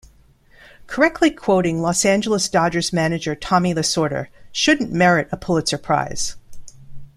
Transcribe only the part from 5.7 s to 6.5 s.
Prize.